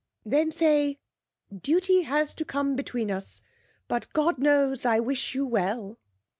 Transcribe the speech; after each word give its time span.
'Then 0.25 0.49
say: 0.51 0.97
Duty 1.55 2.01
has 2.01 2.33
to 2.33 2.43
come 2.43 2.75
between 2.75 3.11
us, 3.11 3.39
but 3.87 4.11
God 4.13 4.39
knows 4.39 4.83
I 4.83 4.99
wish 4.99 5.35
you 5.35 5.45
well.' 5.45 5.99